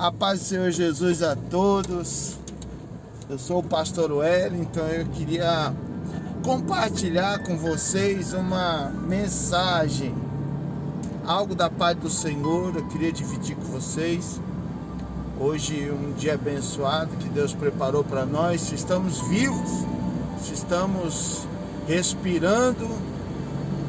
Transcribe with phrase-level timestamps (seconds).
[0.00, 2.36] A paz do Senhor Jesus a todos.
[3.28, 4.86] Eu sou o pastor Wellington.
[4.86, 5.74] Eu queria
[6.44, 10.14] compartilhar com vocês uma mensagem,
[11.26, 12.76] algo da paz do Senhor.
[12.76, 14.40] Eu queria dividir com vocês.
[15.40, 18.60] Hoje um dia abençoado que Deus preparou para nós.
[18.60, 19.84] Se estamos vivos,
[20.40, 21.42] se estamos
[21.88, 22.88] respirando,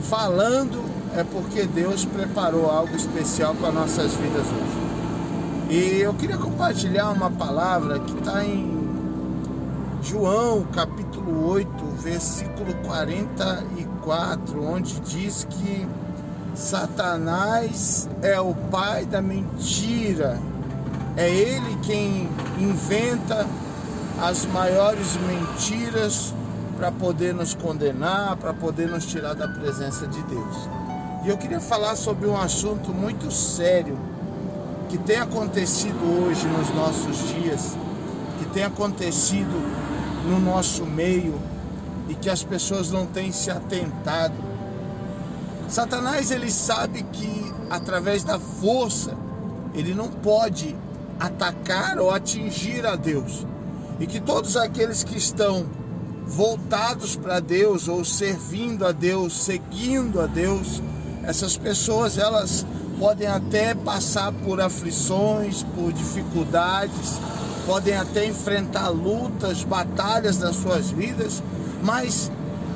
[0.10, 0.84] falando,
[1.16, 4.89] é porque Deus preparou algo especial para nossas vidas hoje.
[5.70, 8.90] E eu queria compartilhar uma palavra que está em
[10.02, 15.88] João capítulo 8, versículo 44, onde diz que
[16.56, 20.40] Satanás é o pai da mentira,
[21.16, 23.46] é ele quem inventa
[24.20, 26.34] as maiores mentiras
[26.78, 30.68] para poder nos condenar, para poder nos tirar da presença de Deus.
[31.24, 34.09] E eu queria falar sobre um assunto muito sério
[34.90, 37.78] que tem acontecido hoje nos nossos dias,
[38.40, 39.56] que tem acontecido
[40.28, 41.40] no nosso meio
[42.10, 44.34] e que as pessoas não têm se atentado.
[45.70, 49.16] Satanás ele sabe que através da força
[49.76, 50.76] ele não pode
[51.20, 53.46] atacar ou atingir a Deus.
[54.00, 55.66] E que todos aqueles que estão
[56.26, 60.82] voltados para Deus ou servindo a Deus, seguindo a Deus,
[61.24, 62.66] essas pessoas elas
[63.00, 67.18] podem até passar por aflições, por dificuldades,
[67.66, 71.42] podem até enfrentar lutas, batalhas nas suas vidas,
[71.82, 72.30] mas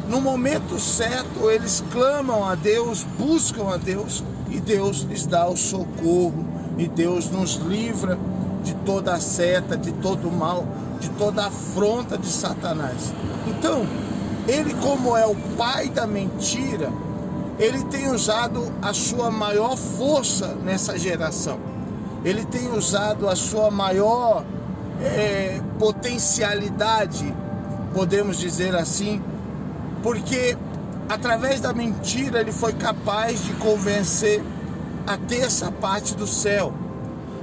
[0.08, 5.58] no momento certo eles clamam a Deus, buscam a Deus e Deus lhes dá o
[5.58, 6.46] socorro
[6.78, 8.18] e Deus nos livra
[8.64, 10.66] de toda a seta, de todo o mal,
[11.02, 13.14] de toda a afronta de Satanás.
[13.46, 13.86] Então,
[14.48, 16.90] ele como é o pai da mentira,
[17.60, 21.60] ele tem usado a sua maior força nessa geração.
[22.26, 24.44] Ele tem usado a sua maior
[25.02, 27.34] é, potencialidade,
[27.94, 29.22] podemos dizer assim,
[30.02, 30.58] porque
[31.10, 34.42] através da mentira ele foi capaz de convencer
[35.06, 36.74] a terça parte do céu.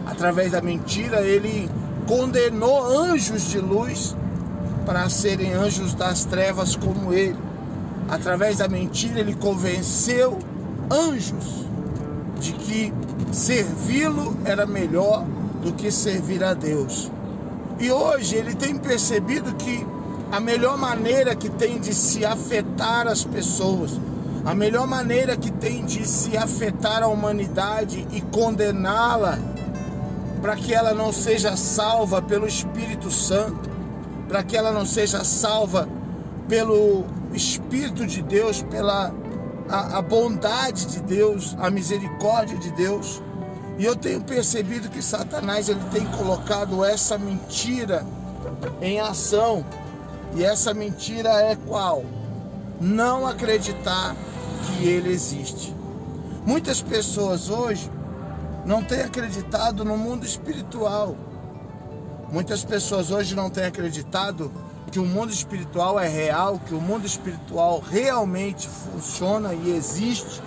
[0.06, 1.70] Através da mentira ele
[2.06, 4.16] condenou anjos de luz
[4.86, 7.36] para serem anjos das trevas como ele
[8.10, 10.38] através da mentira, ele convenceu
[10.90, 11.64] anjos
[12.40, 12.92] de que
[13.32, 15.24] servi-lo era melhor
[15.62, 17.10] do que servir a Deus.
[17.78, 19.86] E hoje ele tem percebido que
[20.32, 23.92] a melhor maneira que tem de se afetar as pessoas,
[24.44, 29.38] a melhor maneira que tem de se afetar a humanidade e condená-la
[30.42, 33.70] para que ela não seja salva pelo Espírito Santo,
[34.28, 35.86] para que ela não seja salva
[36.50, 39.14] pelo Espírito de Deus, pela
[39.68, 43.22] a, a, bondade de Deus, a misericórdia de Deus.
[43.78, 48.04] E eu tenho percebido que Satanás ele tem colocado essa mentira
[48.82, 49.64] em ação.
[50.34, 52.04] E essa mentira é qual?
[52.80, 54.16] Não acreditar
[54.66, 55.72] que ele existe.
[56.44, 57.88] Muitas pessoas hoje
[58.66, 61.16] não têm acreditado no mundo espiritual.
[62.32, 64.50] Muitas pessoas hoje não têm acreditado
[64.90, 70.42] que o mundo espiritual é real, que o mundo espiritual realmente funciona e existe.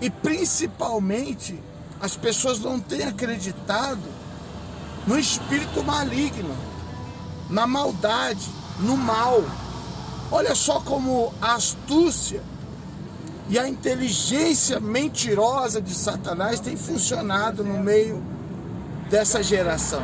[0.00, 1.60] E principalmente,
[2.00, 4.02] as pessoas não têm acreditado
[5.06, 6.54] no espírito maligno,
[7.48, 8.48] na maldade,
[8.80, 9.42] no mal.
[10.30, 12.42] Olha só como a astúcia
[13.48, 18.22] e a inteligência mentirosa de Satanás tem funcionado no meio
[19.10, 20.02] dessa geração.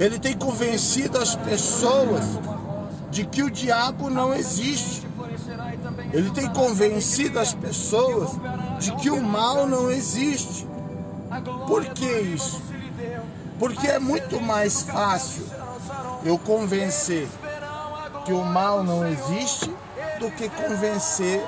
[0.00, 2.24] Ele tem convencido as pessoas
[3.10, 5.06] de que o diabo não existe.
[6.10, 8.30] Ele tem convencido as pessoas
[8.78, 10.66] de que o mal não existe.
[11.66, 12.62] Por que isso?
[13.58, 15.46] Porque é muito mais fácil
[16.24, 17.28] eu convencer
[18.24, 19.70] que o mal não existe
[20.18, 21.44] do que convencer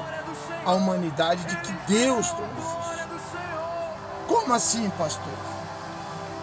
[0.66, 2.82] a humanidade de que Deus não existe.
[4.28, 5.51] Como assim, pastor?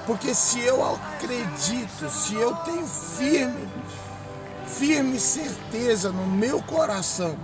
[0.10, 3.70] Porque se eu acredito, se eu tenho firme,
[4.66, 7.38] firme certeza no meu coração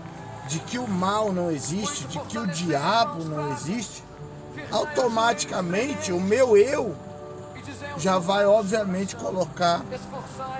[0.48, 4.04] de que o mal não existe, de que o diabo não existe,
[4.72, 6.96] automaticamente o meu eu
[8.00, 9.86] já vai obviamente colocar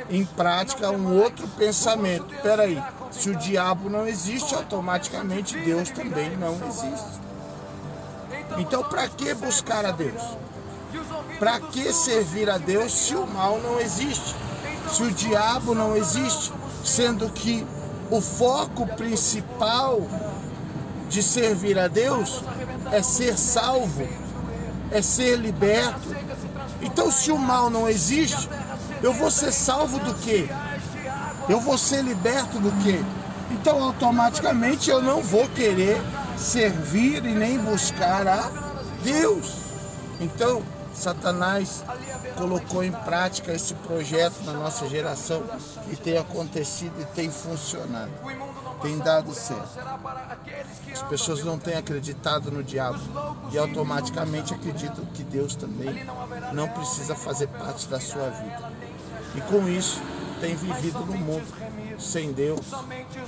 [0.08, 2.28] em prática um outro pensamento.
[2.44, 2.80] Peraí,
[3.10, 7.20] se o diabo não existe, automaticamente Deus também não existe.
[8.60, 10.22] Então, para que buscar a Deus?
[11.40, 14.36] Para que servir a Deus se o mal não existe?
[14.90, 16.52] Se o diabo não existe?
[16.84, 17.66] Sendo que
[18.10, 20.02] o foco principal
[21.10, 22.42] de servir a Deus
[22.92, 24.08] é ser salvo,
[24.92, 26.16] é ser liberto,
[26.82, 28.50] Então, se o mal não existe,
[29.02, 30.48] eu vou ser salvo do quê?
[31.50, 33.00] Eu vou ser liberto do quê?
[33.52, 36.00] Então, automaticamente, eu não vou querer
[36.38, 38.52] servir e nem buscar a
[39.04, 39.54] Deus.
[40.20, 40.62] Então,
[40.96, 41.84] Satanás
[42.38, 45.44] colocou em prática esse projeto na nossa geração
[45.92, 48.12] e tem acontecido e tem funcionado.
[48.82, 49.80] Tem dado certo.
[50.92, 53.00] As pessoas não têm acreditado no diabo
[53.52, 56.06] e automaticamente acreditam que Deus também
[56.54, 58.72] não precisa fazer parte da sua vida.
[59.36, 60.02] E com isso,
[60.40, 61.46] tem vivido no mundo
[61.98, 62.62] sem Deus,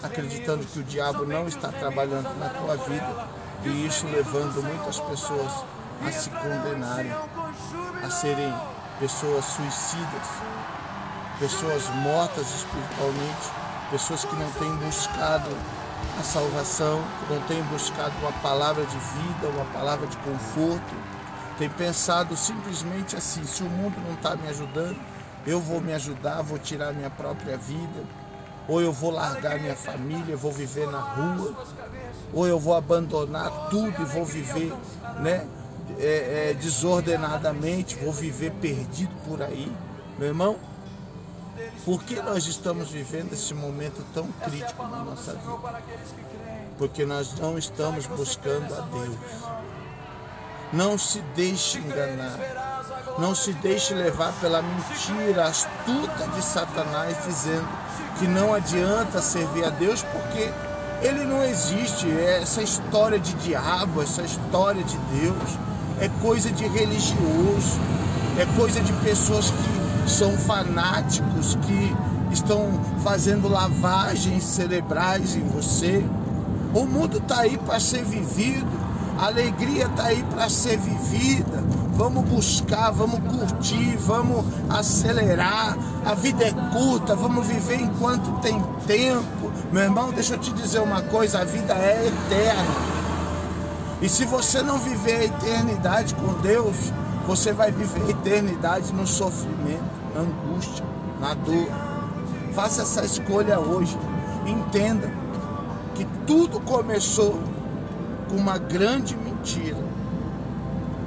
[0.04, 3.28] acreditando que o diabo não está trabalhando na tua vida
[3.64, 5.52] e isso levando muitas pessoas
[6.06, 7.12] a se condenarem,
[8.04, 8.54] a serem
[9.00, 10.28] pessoas suicidas,
[11.40, 13.52] pessoas mortas espiritualmente,
[13.92, 15.50] pessoas que não têm buscado
[16.20, 20.96] a salvação, que não têm buscado uma palavra de vida, uma palavra de conforto,
[21.58, 24.98] têm pensado simplesmente assim: se o mundo não está me ajudando,
[25.46, 28.04] eu vou me ajudar, vou tirar minha própria vida,
[28.68, 31.56] ou eu vou largar minha família, vou viver na rua,
[32.34, 34.74] ou eu vou abandonar tudo e vou viver,
[35.20, 35.48] né?
[36.00, 39.72] É, é, desordenadamente, vou viver perdido por aí.
[40.18, 40.57] Meu irmão,
[41.86, 45.81] por que nós estamos vivendo esse momento tão crítico na nossa vida?
[46.78, 49.16] Porque nós não estamos buscando a Deus.
[50.74, 52.38] Não se deixe enganar.
[53.18, 57.68] Não se deixe levar pela mentira astuta de Satanás, dizendo
[58.19, 60.51] que não adianta servir a Deus porque
[61.01, 62.12] ele não existe.
[62.19, 65.57] Essa história de diabo, essa história de Deus
[66.00, 67.80] é coisa de religioso,
[68.38, 71.96] é coisa de pessoas que são fanáticos, que
[72.32, 72.70] estão
[73.04, 76.04] fazendo lavagens cerebrais em você.
[76.74, 78.68] O mundo está aí para ser vivido,
[79.18, 81.64] a alegria está aí para ser vivida.
[81.94, 85.76] Vamos buscar, vamos curtir, vamos acelerar.
[86.06, 89.52] A vida é curta, vamos viver enquanto tem tempo.
[89.72, 93.06] Meu irmão, deixa eu te dizer uma coisa: a vida é eterna.
[94.02, 96.76] E se você não viver a eternidade com Deus,
[97.26, 99.84] você vai viver a eternidade no sofrimento,
[100.14, 100.86] na angústia,
[101.20, 101.68] na dor.
[102.54, 103.98] Faça essa escolha hoje.
[104.46, 105.12] Entenda
[105.96, 107.40] que tudo começou
[108.30, 109.84] com uma grande mentira.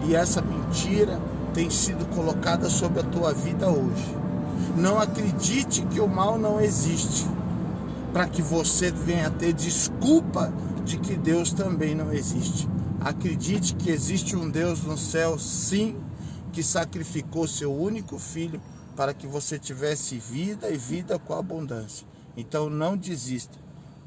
[0.03, 1.21] E essa mentira
[1.55, 4.17] tem sido colocada sobre a tua vida hoje.
[4.77, 7.29] Não acredite que o mal não existe,
[8.13, 10.53] para que você venha ter desculpa
[10.91, 12.69] de que Deus também não existe.
[13.01, 15.97] Acredite que existe um Deus no céu, sim,
[16.53, 18.61] que sacrificou seu único filho
[18.97, 22.05] para que você tivesse vida e vida com abundância.
[22.37, 23.57] Então não desista.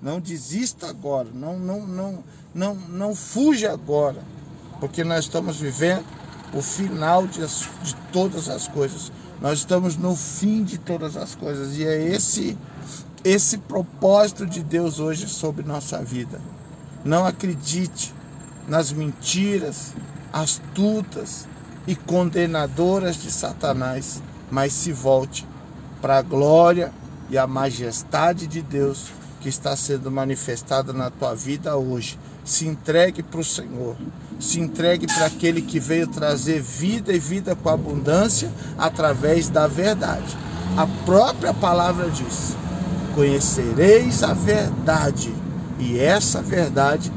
[0.01, 4.21] Não desista agora, não não não não não fuja agora,
[4.81, 6.03] porque nós estamos vivendo
[6.53, 9.09] o final de, de todas as coisas.
[9.39, 12.57] Nós estamos no fim de todas as coisas e é esse
[13.24, 16.41] esse propósito de Deus hoje sobre nossa vida.
[17.03, 18.13] Não acredite
[18.67, 19.94] nas mentiras
[20.31, 21.47] astutas
[21.85, 25.45] e condenadoras de Satanás, mas se volte
[26.01, 26.91] para a glória
[27.29, 29.11] e a majestade de Deus
[29.41, 32.17] que está sendo manifestada na tua vida hoje.
[32.45, 33.95] Se entregue para o Senhor,
[34.39, 40.38] se entregue para aquele que veio trazer vida e vida com abundância através da verdade.
[40.77, 42.55] A própria palavra diz:
[43.15, 45.33] Conhecereis a verdade,
[45.80, 47.12] e essa verdade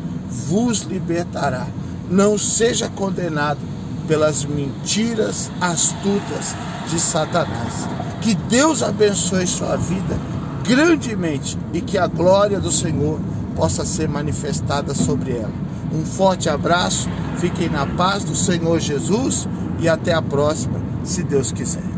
[0.48, 1.66] vos libertará.
[2.10, 3.58] Não seja condenado
[4.06, 6.54] pelas mentiras astutas
[6.88, 7.88] de Satanás.
[8.20, 10.16] Que Deus abençoe sua vida
[10.66, 13.20] grandemente e que a glória do Senhor
[13.54, 15.52] possa ser manifestada sobre ela.
[15.92, 17.08] Um forte abraço,
[17.38, 19.48] fiquem na paz do Senhor Jesus
[19.78, 21.95] e até a próxima, se Deus quiser.